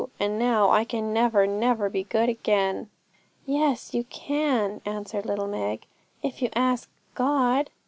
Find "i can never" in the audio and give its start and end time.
0.71-1.45